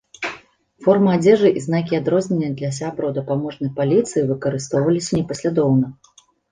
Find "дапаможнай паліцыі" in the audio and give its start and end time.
3.21-4.29